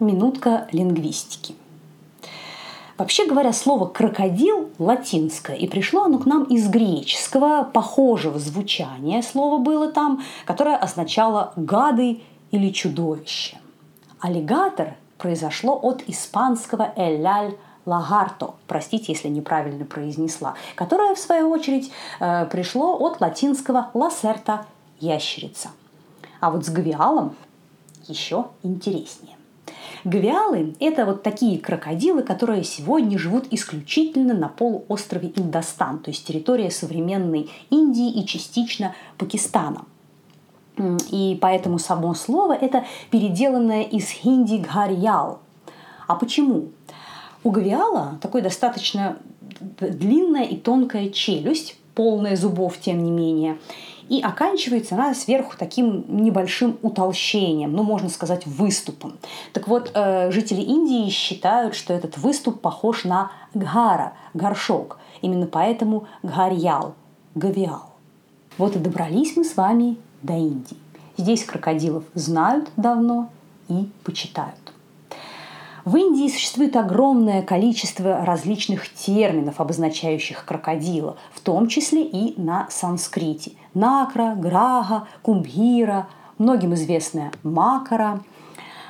Минутка 0.00 0.66
лингвистики. 0.72 1.54
Вообще 2.98 3.26
говоря, 3.26 3.52
слово 3.52 3.86
«крокодил» 3.86 4.70
латинское, 4.78 5.56
и 5.56 5.66
пришло 5.66 6.04
оно 6.04 6.18
к 6.18 6.26
нам 6.26 6.44
из 6.44 6.68
греческого, 6.68 7.64
похожего 7.64 8.38
звучания 8.38 9.22
слово 9.22 9.58
было 9.58 9.90
там, 9.90 10.22
которое 10.44 10.76
означало 10.76 11.52
«гады» 11.56 12.20
или 12.50 12.70
«чудовище». 12.70 13.58
Аллигатор 14.20 14.94
произошло 15.18 15.78
от 15.82 16.02
испанского 16.08 16.92
«эляль 16.96 17.56
лагарто, 17.86 18.54
простите, 18.68 19.12
если 19.12 19.28
неправильно 19.28 19.84
произнесла, 19.84 20.54
которое, 20.76 21.14
в 21.14 21.18
свою 21.18 21.50
очередь, 21.50 21.90
э, 22.20 22.46
пришло 22.46 22.96
от 22.96 23.20
латинского 23.20 23.90
ласерта– 23.94 24.66
ящерица. 25.02 25.70
А 26.40 26.50
вот 26.50 26.64
с 26.64 26.70
гавиалом 26.70 27.34
еще 28.06 28.46
интереснее. 28.62 29.36
Гавиалы– 30.04 30.74
это 30.80 31.06
вот 31.06 31.22
такие 31.22 31.58
крокодилы, 31.58 32.22
которые 32.22 32.64
сегодня 32.64 33.18
живут 33.18 33.46
исключительно 33.50 34.34
на 34.34 34.48
полуострове 34.48 35.32
Индостан, 35.36 36.00
то 36.00 36.10
есть 36.10 36.26
территория 36.26 36.70
современной 36.70 37.50
Индии 37.70 38.10
и 38.10 38.26
частично 38.26 38.94
Пакистана. 39.16 39.84
И 41.10 41.38
поэтому 41.40 41.78
само 41.78 42.14
слово– 42.14 42.52
это 42.60 42.84
переделанное 43.10 43.82
из 43.82 44.08
хинди 44.08 44.56
«гхарьял». 44.56 45.38
А 46.08 46.16
почему? 46.16 46.70
У 47.44 47.50
гавиала 47.50 48.18
такой 48.20 48.42
достаточно 48.42 49.18
длинная 49.78 50.44
и 50.44 50.56
тонкая 50.56 51.10
челюсть, 51.10 51.76
полная 51.94 52.36
зубов, 52.36 52.78
тем 52.78 53.04
не 53.04 53.10
менее– 53.10 53.58
и 54.08 54.20
оканчивается 54.20 54.94
она 54.94 55.14
сверху 55.14 55.54
таким 55.58 56.04
небольшим 56.08 56.78
утолщением, 56.82 57.72
ну, 57.72 57.82
можно 57.82 58.08
сказать, 58.08 58.46
выступом. 58.46 59.18
Так 59.52 59.68
вот, 59.68 59.90
э, 59.94 60.30
жители 60.30 60.60
Индии 60.60 61.10
считают, 61.10 61.74
что 61.74 61.92
этот 61.92 62.18
выступ 62.18 62.60
похож 62.60 63.04
на 63.04 63.32
гхара, 63.54 64.14
горшок. 64.34 64.98
Именно 65.20 65.46
поэтому 65.46 66.06
гхарьял, 66.22 66.94
гавиал. 67.34 67.90
Вот 68.58 68.76
и 68.76 68.78
добрались 68.78 69.36
мы 69.36 69.44
с 69.44 69.56
вами 69.56 69.96
до 70.22 70.34
Индии. 70.34 70.76
Здесь 71.16 71.44
крокодилов 71.44 72.04
знают 72.14 72.70
давно 72.76 73.30
и 73.68 73.88
почитают. 74.04 74.61
В 75.84 75.96
Индии 75.96 76.28
существует 76.28 76.76
огромное 76.76 77.42
количество 77.42 78.24
различных 78.24 78.88
терминов, 78.88 79.60
обозначающих 79.60 80.44
крокодила, 80.44 81.16
в 81.32 81.40
том 81.40 81.66
числе 81.66 82.04
и 82.04 82.40
на 82.40 82.68
санскрите. 82.70 83.52
Накра, 83.74 84.36
Грага, 84.36 85.08
Кумбхира, 85.22 86.06
многим 86.38 86.74
известная 86.74 87.32
Макара. 87.42 88.20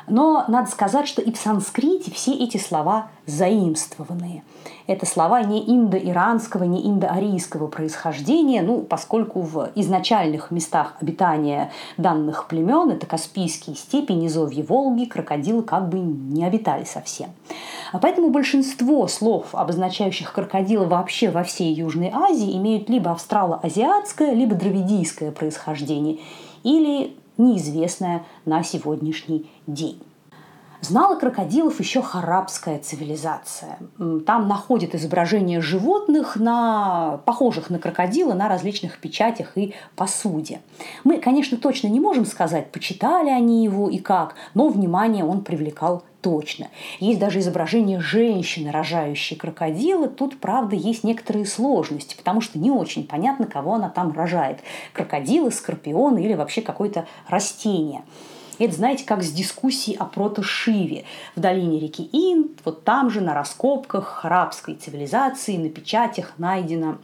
Но 0.06 0.44
надо 0.49 0.71
сказать, 0.71 1.06
что 1.06 1.23
и 1.23 1.32
в 1.32 1.37
санскрите 1.37 2.11
все 2.11 2.32
эти 2.32 2.56
слова 2.56 3.09
заимствованные. 3.26 4.42
Это 4.87 5.06
слова 5.06 5.42
не 5.42 5.61
индо-иранского, 5.61 6.64
не 6.64 6.87
индо-арийского 6.88 7.68
происхождения, 7.68 8.62
ну, 8.62 8.80
поскольку 8.82 9.40
в 9.40 9.71
изначальных 9.75 10.50
местах 10.50 10.97
обитания 11.00 11.71
данных 11.97 12.49
племен, 12.49 12.90
это 12.90 13.06
Каспийские 13.06 13.76
степи, 13.76 14.12
низовье 14.12 14.64
Волги, 14.64 15.04
крокодилы 15.04 15.62
как 15.62 15.88
бы 15.88 15.99
не 15.99 16.44
обитали 16.44 16.85
совсем. 16.85 17.30
А 17.92 17.99
поэтому 17.99 18.30
большинство 18.30 19.06
слов, 19.06 19.54
обозначающих 19.54 20.32
крокодила 20.32 20.85
вообще 20.85 21.30
во 21.30 21.44
всей 21.44 21.73
Южной 21.73 22.11
Азии, 22.12 22.56
имеют 22.56 22.88
либо 22.88 23.12
австрало-азиатское, 23.12 24.32
либо 24.32 24.54
дравидийское 24.54 25.30
происхождение 25.30 26.18
или 26.62 27.16
неизвестное 27.38 28.24
на 28.44 28.62
сегодняшний 28.62 29.50
день. 29.66 30.00
Знала 30.82 31.14
крокодилов 31.14 31.78
еще 31.78 32.02
харабская 32.02 32.80
цивилизация. 32.80 33.78
Там 34.26 34.48
находят 34.48 34.96
изображения 34.96 35.60
животных, 35.60 36.34
на, 36.34 37.20
похожих 37.24 37.70
на 37.70 37.78
крокодила, 37.78 38.34
на 38.34 38.48
различных 38.48 38.98
печатях 38.98 39.56
и 39.56 39.74
посуде. 39.94 40.60
Мы, 41.04 41.18
конечно, 41.18 41.56
точно 41.56 41.86
не 41.86 42.00
можем 42.00 42.26
сказать, 42.26 42.72
почитали 42.72 43.30
они 43.30 43.62
его 43.62 43.88
и 43.88 43.98
как, 43.98 44.34
но 44.54 44.68
внимание 44.68 45.24
он 45.24 45.44
привлекал 45.44 46.02
точно. 46.20 46.66
Есть 46.98 47.20
даже 47.20 47.38
изображение 47.38 48.00
женщины, 48.00 48.72
рожающей 48.72 49.36
крокодила. 49.36 50.08
Тут, 50.08 50.40
правда, 50.40 50.74
есть 50.74 51.04
некоторые 51.04 51.46
сложности, 51.46 52.16
потому 52.16 52.40
что 52.40 52.58
не 52.58 52.72
очень 52.72 53.06
понятно, 53.06 53.46
кого 53.46 53.74
она 53.74 53.88
там 53.88 54.10
рожает. 54.12 54.58
Крокодилы, 54.92 55.52
скорпионы 55.52 56.24
или 56.24 56.34
вообще 56.34 56.60
какое-то 56.60 57.06
растение. 57.28 58.02
Это, 58.59 58.73
знаете, 58.75 59.04
как 59.04 59.23
с 59.23 59.32
дискуссией 59.32 59.97
о 59.97 60.04
протошиве. 60.04 61.04
В 61.37 61.40
долине 61.40 61.80
реки 61.80 62.09
Инд, 62.12 62.61
вот 62.64 62.85
там 62.85 63.11
же 63.11 63.21
на 63.21 63.35
раскопках 63.35 64.25
арабской 64.25 64.75
цивилизации, 64.75 65.56
на 65.56 65.68
печатях 65.68 66.35
найдено 66.38 66.99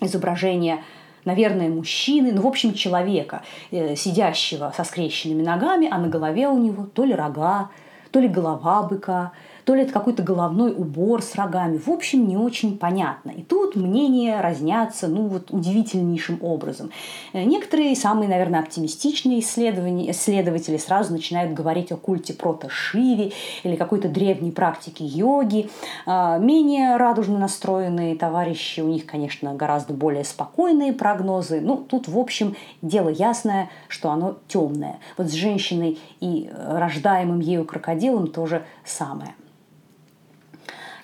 изображение 0.00 0.82
наверное, 1.24 1.68
мужчины, 1.68 2.32
ну, 2.32 2.42
в 2.42 2.46
общем, 2.46 2.74
человека, 2.74 3.42
э, 3.70 3.96
сидящего 3.96 4.74
со 4.76 4.84
скрещенными 4.84 5.42
ногами, 5.42 5.88
а 5.90 5.98
на 5.98 6.08
голове 6.08 6.48
у 6.48 6.58
него 6.58 6.84
то 6.84 7.04
ли 7.04 7.14
рога, 7.14 7.70
то 8.14 8.20
ли 8.20 8.28
голова 8.28 8.84
быка, 8.84 9.32
то 9.64 9.74
ли 9.74 9.82
это 9.82 9.92
какой-то 9.92 10.22
головной 10.22 10.72
убор 10.72 11.20
с 11.20 11.34
рогами. 11.34 11.78
В 11.78 11.88
общем, 11.88 12.28
не 12.28 12.36
очень 12.36 12.78
понятно. 12.78 13.30
И 13.30 13.42
тут 13.42 13.74
мнения 13.74 14.40
разнятся, 14.40 15.08
ну 15.08 15.26
вот 15.26 15.50
удивительнейшим 15.50 16.38
образом. 16.40 16.90
Э, 17.32 17.42
некоторые, 17.42 17.96
самые, 17.96 18.28
наверное, 18.28 18.60
оптимистичные 18.60 19.40
исследователи 19.40 20.76
сразу 20.76 21.12
начинают 21.12 21.54
говорить 21.54 21.90
о 21.90 21.96
культе 21.96 22.34
прото-шиви 22.34 23.32
или 23.64 23.74
какой-то 23.74 24.08
древней 24.08 24.52
практике 24.52 25.04
йоги. 25.04 25.68
А, 26.06 26.38
менее 26.38 26.96
радужно 26.98 27.38
настроенные 27.38 28.14
товарищи, 28.14 28.80
у 28.80 28.88
них, 28.88 29.06
конечно, 29.06 29.54
гораздо 29.54 29.92
более 29.92 30.22
спокойные 30.22 30.92
прогнозы. 30.92 31.60
Ну, 31.60 31.78
тут, 31.78 32.06
в 32.06 32.16
общем, 32.16 32.54
дело 32.80 33.08
ясное, 33.08 33.70
что 33.88 34.10
оно 34.10 34.36
темное. 34.46 35.00
Вот 35.16 35.28
с 35.28 35.32
женщиной 35.32 35.98
и 36.20 36.48
рождаемым 36.54 37.40
ею 37.40 37.64
крокодилом 37.64 38.03
тоже 38.28 38.64
самое. 38.84 39.34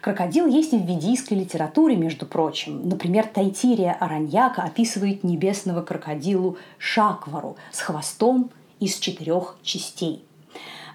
Крокодил 0.00 0.46
есть 0.46 0.72
и 0.72 0.78
в 0.78 0.86
ведийской 0.86 1.38
литературе, 1.38 1.94
между 1.94 2.24
прочим. 2.24 2.88
Например, 2.88 3.26
Тайтирия 3.26 3.92
Араньяка 3.92 4.62
описывает 4.62 5.24
небесного 5.24 5.82
крокодилу 5.82 6.56
Шаквару 6.78 7.56
с 7.70 7.80
хвостом 7.80 8.50
из 8.78 8.98
четырех 8.98 9.56
частей. 9.62 10.24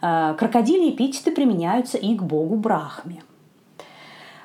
Э, 0.01 0.35
крокодили 0.37 0.89
эпитеты 0.89 1.31
применяются 1.31 1.99
и 1.99 2.15
к 2.15 2.23
богу 2.23 2.55
Брахме. 2.55 3.21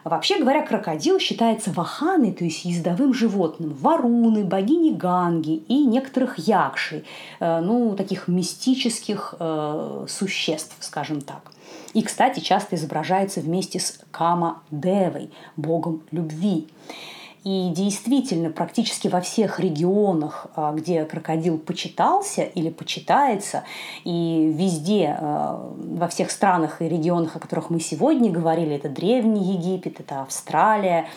Вообще 0.04 0.38
говоря, 0.38 0.62
крокодил 0.62 1.18
считается 1.18 1.70
ваханой, 1.72 2.32
то 2.32 2.44
есть 2.44 2.64
ездовым 2.64 3.12
животным, 3.12 3.74
варуны, 3.74 4.44
богини 4.44 4.92
Ганги 4.92 5.62
и 5.68 5.84
некоторых 5.84 6.38
якшей, 6.38 7.04
э, 7.38 7.60
ну, 7.60 7.94
таких 7.96 8.28
мистических 8.28 9.34
э, 9.38 10.06
существ, 10.08 10.74
скажем 10.80 11.20
так. 11.20 11.52
И, 11.92 12.02
кстати, 12.02 12.40
часто 12.40 12.76
изображается 12.76 13.40
вместе 13.40 13.80
с 13.80 14.00
Кама-девой, 14.10 15.30
богом 15.56 16.02
любви. 16.10 16.68
И 17.42 17.70
действительно, 17.70 18.50
практически 18.50 19.08
во 19.08 19.22
всех 19.22 19.60
регионах, 19.60 20.48
а, 20.56 20.72
где 20.72 21.04
крокодил 21.06 21.58
почитался 21.58 22.42
или 22.42 22.68
почитается, 22.68 23.64
и 24.04 24.52
везде, 24.54 25.16
а, 25.18 25.72
во 25.76 26.08
всех 26.08 26.30
странах 26.30 26.82
и 26.82 26.88
регионах, 26.88 27.36
о 27.36 27.38
которых 27.38 27.70
мы 27.70 27.80
сегодня 27.80 28.30
говорили, 28.30 28.76
это 28.76 28.90
Древний 28.90 29.54
Египет, 29.54 30.00
это 30.00 30.20
Австралия, 30.20 31.08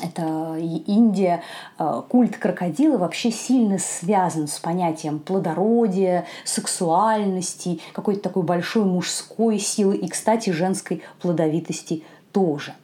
это 0.00 0.56
Индия, 0.58 1.42
э, 1.78 2.02
культ 2.08 2.36
крокодила 2.36 2.98
вообще 2.98 3.32
сильно 3.32 3.78
связан 3.78 4.46
с 4.46 4.60
понятием 4.60 5.18
плодородия, 5.18 6.26
сексуальности, 6.44 7.80
какой-то 7.92 8.20
такой 8.20 8.44
большой 8.44 8.84
мужской 8.84 9.58
силы 9.58 9.96
и, 9.96 10.06
кстати, 10.08 10.50
женской 10.50 11.02
плодовитости 11.20 12.04
тоже. 12.30 12.74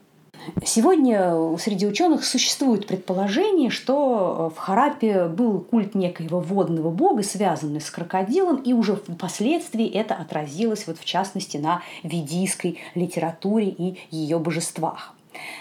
Сегодня 0.63 1.57
среди 1.57 1.87
ученых 1.87 2.25
существует 2.25 2.87
предположение, 2.87 3.69
что 3.69 4.51
в 4.55 4.59
Харапе 4.59 5.25
был 5.25 5.59
культ 5.59 5.95
некоего 5.95 6.39
водного 6.39 6.89
бога, 6.89 7.23
связанный 7.23 7.81
с 7.81 7.89
крокодилом, 7.89 8.57
и 8.57 8.73
уже 8.73 8.95
впоследствии 8.95 9.87
это 9.87 10.15
отразилось, 10.15 10.87
вот 10.87 10.97
в 10.97 11.05
частности, 11.05 11.57
на 11.57 11.81
ведийской 12.03 12.79
литературе 12.95 13.69
и 13.69 13.97
ее 14.11 14.39
божествах. 14.39 15.13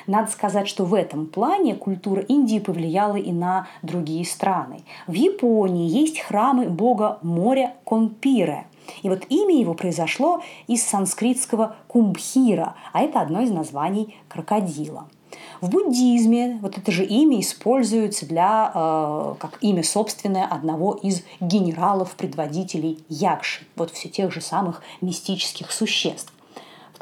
Надо 0.06 0.30
сказать, 0.30 0.68
что 0.68 0.84
в 0.84 0.94
этом 0.94 1.26
плане 1.26 1.74
культура 1.74 2.22
Индии 2.22 2.58
повлияла 2.58 3.16
и 3.16 3.32
на 3.32 3.66
другие 3.82 4.24
страны. 4.24 4.82
В 5.06 5.14
Японии 5.14 5.88
есть 5.88 6.20
храмы 6.20 6.68
бога 6.68 7.18
моря 7.22 7.74
Конпире. 7.84 8.66
И 9.02 9.08
вот 9.08 9.24
имя 9.28 9.58
его 9.58 9.74
произошло 9.74 10.42
из 10.66 10.82
санскритского 10.84 11.76
кумбхира, 11.88 12.74
а 12.92 13.02
это 13.02 13.20
одно 13.20 13.42
из 13.42 13.50
названий 13.50 14.16
крокодила. 14.28 15.08
В 15.60 15.70
буддизме 15.70 16.58
вот 16.62 16.78
это 16.78 16.92
же 16.92 17.04
имя 17.04 17.40
используется 17.40 18.26
для, 18.26 18.70
э, 18.74 19.34
как 19.38 19.58
имя 19.62 19.82
собственное 19.82 20.44
одного 20.44 20.94
из 20.94 21.22
генералов-предводителей 21.40 23.04
Якши, 23.08 23.66
вот 23.76 23.90
все 23.90 24.08
тех 24.08 24.32
же 24.32 24.40
самых 24.40 24.82
мистических 25.00 25.72
существ. 25.72 26.32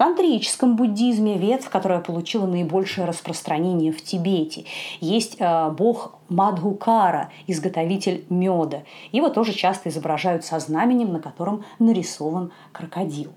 Тантрическом 0.03 0.75
буддизме, 0.75 1.39
ветвь, 1.39 1.69
которая 1.69 2.01
получила 2.01 2.45
наибольшее 2.45 3.07
распространение 3.07 3.93
в 3.93 4.03
Тибете, 4.03 4.65
есть 5.01 5.37
э, 5.39 5.71
бог 5.71 6.19
Мадхукара, 6.29 7.31
изготовитель 7.47 8.25
меда. 8.29 8.83
Его 9.13 9.29
тоже 9.29 9.53
часто 9.53 9.91
изображают 9.91 10.45
со 10.45 10.59
знаменем, 10.59 11.13
на 11.13 11.21
котором 11.21 11.65
нарисован 11.79 12.51
крокодил. 12.73 13.31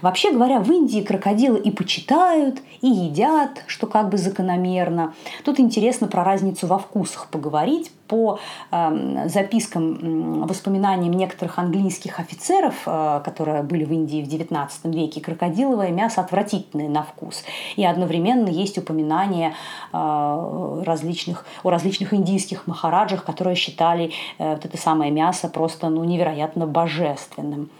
Вообще 0.00 0.32
говоря, 0.32 0.60
в 0.60 0.70
Индии 0.70 1.00
крокодилы 1.00 1.58
и 1.58 1.70
почитают, 1.70 2.60
и 2.80 2.88
едят, 2.88 3.62
что 3.66 3.86
как 3.86 4.08
бы 4.10 4.18
закономерно. 4.18 5.14
Тут 5.44 5.60
интересно 5.60 6.08
про 6.08 6.24
разницу 6.24 6.66
во 6.66 6.78
вкусах 6.78 7.28
поговорить. 7.28 7.90
По 8.08 8.38
э, 8.70 9.28
запискам, 9.28 10.42
воспоминаниям 10.46 11.14
некоторых 11.14 11.58
английских 11.58 12.20
офицеров, 12.20 12.74
э, 12.84 13.22
которые 13.24 13.62
были 13.62 13.84
в 13.86 13.92
Индии 13.92 14.22
в 14.22 14.28
XIX 14.28 14.68
веке, 14.84 15.22
крокодиловое 15.22 15.92
мясо 15.92 16.20
отвратительное 16.20 16.90
на 16.90 17.04
вкус. 17.04 17.42
И 17.76 17.84
одновременно 17.86 18.48
есть 18.48 18.76
упоминания 18.76 19.54
э, 19.94 20.82
различных, 20.84 21.46
о 21.62 21.70
различных 21.70 22.12
индийских 22.12 22.66
махараджах, 22.66 23.24
которые 23.24 23.56
считали 23.56 24.12
э, 24.36 24.56
вот 24.56 24.64
это 24.66 24.76
самое 24.76 25.10
мясо 25.10 25.48
просто 25.48 25.88
ну, 25.88 26.04
невероятно 26.04 26.66
божественным. 26.66 27.70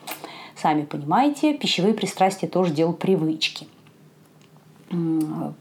Сами 0.62 0.82
понимаете, 0.82 1.54
пищевые 1.54 1.92
пристрастия 1.92 2.46
тоже 2.46 2.72
дело 2.72 2.92
привычки. 2.92 3.66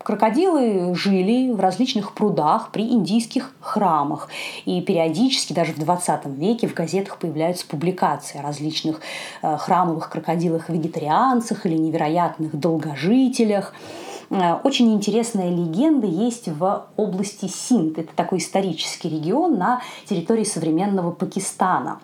Крокодилы 0.04 0.94
жили 0.94 1.52
в 1.52 1.60
различных 1.60 2.14
прудах 2.14 2.70
при 2.72 2.84
индийских 2.84 3.56
храмах. 3.62 4.30
И 4.66 4.80
периодически, 4.82 5.54
даже 5.54 5.72
в 5.74 5.80
20 5.80 6.28
веке, 6.38 6.68
в 6.68 6.76
газетах 6.76 7.18
появляются 7.18 7.66
публикации 7.66 8.38
о 8.38 8.44
различных 8.44 9.00
э, 9.42 9.58
храмовых 9.58 10.08
крокодилах-вегетарианцах 10.12 11.66
или 11.66 11.78
невероятных 11.78 12.56
долгожителях. 12.60 13.74
Э, 14.30 14.58
очень 14.64 14.94
интересная 14.94 15.50
легенда 15.50 16.06
есть 16.06 16.48
в 16.48 16.86
области 16.96 17.48
Синд. 17.48 17.98
Это 17.98 18.14
такой 18.16 18.38
исторический 18.38 19.10
регион 19.10 19.58
на 19.58 19.82
территории 20.06 20.44
современного 20.44 21.10
Пакистана. 21.10 22.00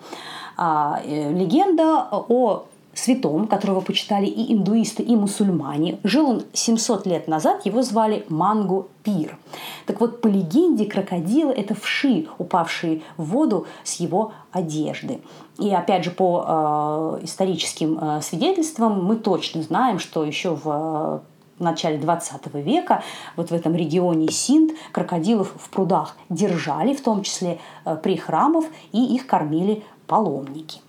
А, 0.60 1.00
э, 1.04 1.32
легенда 1.32 2.08
о 2.10 2.64
святом, 2.98 3.46
которого 3.46 3.80
почитали 3.80 4.26
и 4.26 4.52
индуисты, 4.52 5.02
и 5.02 5.16
мусульмане. 5.16 5.98
Жил 6.04 6.28
он 6.28 6.42
700 6.52 7.06
лет 7.06 7.28
назад, 7.28 7.64
его 7.66 7.82
звали 7.82 8.24
Мангу 8.28 8.88
Пир. 9.02 9.38
Так 9.86 10.00
вот, 10.00 10.20
по 10.20 10.26
легенде, 10.26 10.84
крокодилы– 10.84 11.52
это 11.56 11.74
вши, 11.74 12.26
упавшие 12.38 13.02
в 13.16 13.24
воду 13.30 13.66
с 13.84 14.00
его 14.00 14.32
одежды. 14.52 15.20
И 15.58 15.70
опять 15.70 16.04
же, 16.04 16.10
по 16.10 17.18
э, 17.20 17.24
историческим 17.24 17.98
э, 18.00 18.20
свидетельствам 18.22 19.04
мы 19.04 19.16
точно 19.16 19.62
знаем, 19.62 19.98
что 19.98 20.24
еще 20.24 20.54
в 20.54 20.62
э, 20.64 21.18
в 21.58 21.62
начале 21.62 21.98
20 21.98 22.54
века 22.54 23.02
вот 23.36 23.50
в 23.50 23.54
этом 23.54 23.74
регионе 23.74 24.28
Синд 24.30 24.72
крокодилов 24.92 25.52
в 25.56 25.70
прудах 25.70 26.16
держали, 26.28 26.94
в 26.94 27.02
том 27.02 27.22
числе 27.22 27.58
э, 27.84 27.96
при 27.96 28.16
храмах, 28.16 28.66
и 28.92 29.14
их 29.14 29.26
кормили 29.26 29.82
паломники. 30.06 30.80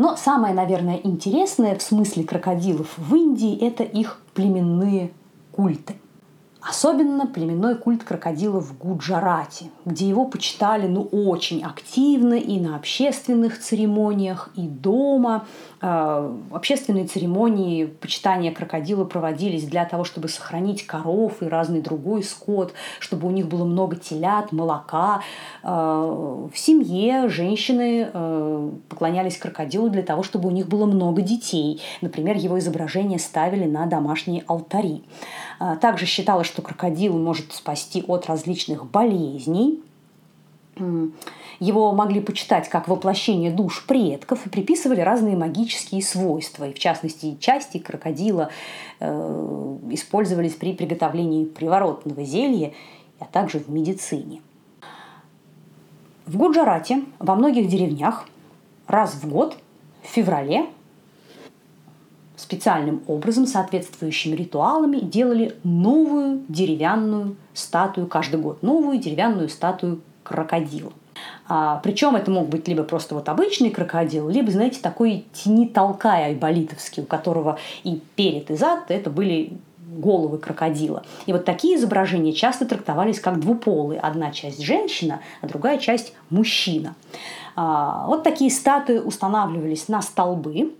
Но 0.00 0.16
самое, 0.16 0.54
наверное, 0.54 0.98
интересное 1.04 1.76
в 1.76 1.82
смысле 1.82 2.24
крокодилов 2.24 2.96
в 2.96 3.14
Индии– 3.14 3.54
это 3.60 3.82
их 3.82 4.22
племенные 4.32 5.12
культы. 5.52 5.96
Особенно 6.62 7.26
племенной 7.26 7.74
культ 7.74 8.02
крокодила 8.02 8.62
в 8.62 8.78
Гуджарате, 8.78 9.66
где 9.84 10.08
его 10.08 10.24
почитали 10.24 10.86
ну, 10.86 11.02
очень 11.02 11.62
активно 11.62 12.32
и 12.32 12.58
на 12.58 12.76
общественных 12.76 13.60
церемониях, 13.60 14.48
и 14.56 14.62
дома– 14.62 15.44
общественные 15.80 17.06
церемонии 17.06 17.86
почитания 17.86 18.52
крокодила 18.52 19.04
проводились 19.04 19.64
для 19.64 19.84
того, 19.84 20.04
чтобы 20.04 20.28
сохранить 20.28 20.86
коров 20.86 21.42
и 21.42 21.46
разный 21.46 21.80
другой 21.80 22.22
скот, 22.22 22.74
чтобы 22.98 23.28
у 23.28 23.30
них 23.30 23.48
было 23.48 23.64
много 23.64 23.96
телят, 23.96 24.52
молока. 24.52 25.22
Э, 25.62 25.68
в 26.52 26.58
семье 26.58 27.28
женщины 27.28 28.10
э, 28.12 28.70
поклонялись 28.88 29.38
крокодилу 29.38 29.88
для 29.88 30.02
того, 30.02 30.22
чтобы 30.22 30.48
у 30.48 30.52
них 30.52 30.68
было 30.68 30.86
много 30.86 31.22
детей. 31.22 31.80
Например, 32.00 32.36
его 32.36 32.58
изображение 32.58 33.18
ставили 33.18 33.64
на 33.64 33.86
домашние 33.86 34.44
алтари. 34.46 35.02
Также 35.80 36.06
считалось, 36.06 36.46
что 36.46 36.62
крокодил 36.62 37.18
может 37.18 37.52
спасти 37.52 38.02
от 38.06 38.26
различных 38.26 38.90
болезней. 38.90 39.80
Его 41.58 41.92
могли 41.92 42.20
почитать 42.20 42.68
как 42.68 42.88
воплощение 42.88 43.50
душ 43.50 43.84
предков 43.86 44.46
и 44.46 44.48
приписывали 44.48 45.00
разные 45.00 45.36
магические 45.36 46.02
свойства. 46.02 46.68
И 46.68 46.72
в 46.72 46.78
частности, 46.78 47.36
части 47.38 47.78
крокодила 47.78 48.50
э, 48.98 49.78
использовались 49.90 50.54
при 50.54 50.72
приготовлении 50.72 51.44
приворотного 51.44 52.24
зелья, 52.24 52.72
а 53.18 53.26
также 53.26 53.58
в 53.58 53.68
медицине. 53.68 54.40
В 56.26 56.36
Гуджарате 56.36 57.02
во 57.18 57.34
многих 57.34 57.68
деревнях 57.68 58.26
раз 58.86 59.14
в 59.14 59.28
год, 59.28 59.56
в 60.02 60.06
феврале, 60.06 60.66
специальным 62.36 63.02
образом, 63.06 63.46
соответствующими 63.46 64.34
ритуалами, 64.34 64.98
делали 64.98 65.54
новую 65.62 66.42
деревянную 66.48 67.36
статую 67.52 68.06
каждый 68.06 68.40
год, 68.40 68.62
новую 68.62 68.98
деревянную 68.98 69.48
статую 69.48 70.00
крокодила. 70.22 70.92
А, 71.48 71.80
причем 71.82 72.16
это 72.16 72.30
мог 72.30 72.48
быть 72.48 72.68
либо 72.68 72.82
просто 72.82 73.14
вот 73.14 73.28
обычный 73.28 73.70
крокодил, 73.70 74.28
либо, 74.28 74.50
знаете, 74.50 74.80
такой 74.80 75.26
тени 75.32 75.66
толкая 75.66 76.26
айболитовский, 76.26 77.02
у 77.02 77.06
которого 77.06 77.58
и 77.82 78.00
перед, 78.14 78.50
и 78.50 78.56
зад 78.56 78.90
это 78.90 79.10
были 79.10 79.52
головы 79.90 80.38
крокодила. 80.38 81.02
И 81.26 81.32
вот 81.32 81.44
такие 81.44 81.76
изображения 81.76 82.32
часто 82.32 82.64
трактовались 82.64 83.20
как 83.20 83.40
двуполые. 83.40 84.00
Одна 84.00 84.30
часть 84.30 84.62
женщина, 84.62 85.20
а 85.40 85.48
другая 85.48 85.78
часть 85.78 86.14
мужчина. 86.30 86.94
А, 87.56 88.06
вот 88.06 88.22
такие 88.22 88.50
статуи 88.50 88.98
устанавливались 88.98 89.88
на 89.88 90.00
столбы, 90.02 90.72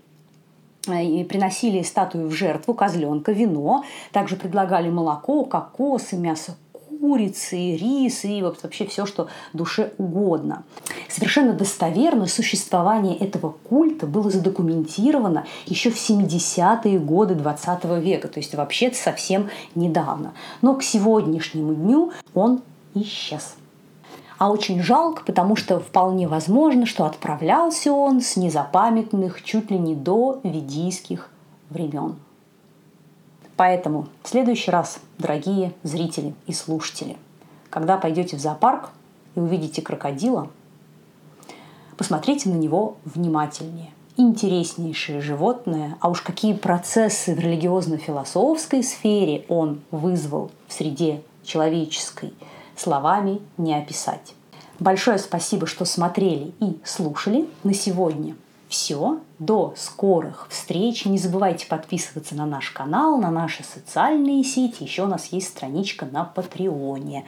э, 0.87 1.03
и 1.03 1.23
приносили 1.25 1.81
статую 1.83 2.29
в 2.29 2.31
жертву, 2.31 2.73
козленка, 2.73 3.33
вино. 3.33 3.83
Также 4.11 4.37
предлагали 4.37 4.89
молоко, 4.89 5.43
кокосы, 5.43 6.15
мясо 6.15 6.55
курицы, 7.01 7.75
рис 7.75 8.23
и 8.23 8.43
вообще 8.43 8.85
все, 8.85 9.05
что 9.05 9.27
душе 9.53 9.91
угодно. 9.97 10.63
Совершенно 11.09 11.53
достоверно 11.53 12.27
существование 12.27 13.17
этого 13.17 13.55
культа 13.67 14.05
было 14.05 14.29
задокументировано 14.29 15.45
еще 15.65 15.89
в 15.89 15.97
70-е 15.97 16.99
годы 16.99 17.33
20 17.33 17.85
века, 18.01 18.27
то 18.27 18.39
есть 18.39 18.53
вообще 18.53 18.91
совсем 18.91 19.49
недавно. 19.73 20.33
Но 20.61 20.75
к 20.75 20.83
сегодняшнему 20.83 21.73
дню 21.73 22.11
он 22.35 22.61
исчез. 22.93 23.55
А 24.37 24.51
очень 24.51 24.81
жалко, 24.81 25.23
потому 25.25 25.55
что 25.55 25.79
вполне 25.79 26.27
возможно, 26.27 26.85
что 26.85 27.05
отправлялся 27.05 27.91
он 27.91 28.21
с 28.21 28.37
незапамятных 28.37 29.43
чуть 29.43 29.71
ли 29.71 29.77
не 29.77 29.95
до 29.95 30.39
ведийских 30.43 31.29
времен. 31.69 32.15
Поэтому 33.57 34.07
в 34.23 34.29
следующий 34.29 34.71
раз, 34.71 34.99
дорогие 35.17 35.73
зрители 35.83 36.33
и 36.47 36.53
слушатели, 36.53 37.17
когда 37.69 37.97
пойдете 37.97 38.37
в 38.37 38.39
зоопарк 38.39 38.89
и 39.35 39.39
увидите 39.39 39.81
крокодила, 39.81 40.49
посмотрите 41.97 42.49
на 42.49 42.55
него 42.55 42.97
внимательнее. 43.05 43.91
Интереснейшее 44.17 45.21
животное, 45.21 45.97
а 46.01 46.09
уж 46.09 46.21
какие 46.21 46.53
процессы 46.53 47.33
в 47.33 47.39
религиозно-философской 47.39 48.83
сфере 48.83 49.45
он 49.47 49.81
вызвал 49.89 50.51
в 50.67 50.73
среде 50.73 51.21
человеческой, 51.43 52.33
словами 52.75 53.41
не 53.57 53.73
описать. 53.73 54.33
Большое 54.79 55.17
спасибо, 55.17 55.67
что 55.67 55.85
смотрели 55.85 56.53
и 56.59 56.79
слушали. 56.83 57.47
На 57.63 57.73
сегодня 57.73 58.35
все. 58.71 59.19
До 59.37 59.73
скорых 59.75 60.47
встреч. 60.49 61.05
Не 61.05 61.17
забывайте 61.17 61.67
подписываться 61.67 62.35
на 62.35 62.45
наш 62.45 62.71
канал, 62.71 63.17
на 63.19 63.29
наши 63.29 63.63
социальные 63.63 64.43
сети. 64.43 64.83
Еще 64.83 65.03
у 65.03 65.07
нас 65.07 65.27
есть 65.27 65.49
страничка 65.49 66.05
на 66.05 66.23
Патреоне. 66.23 67.27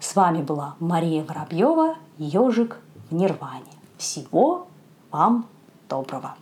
С 0.00 0.16
вами 0.16 0.42
была 0.42 0.74
Мария 0.80 1.24
Воробьева, 1.24 1.94
ежик 2.18 2.80
в 3.08 3.14
Нирване. 3.14 3.72
Всего 3.98 4.66
вам 5.12 5.46
доброго. 5.88 6.34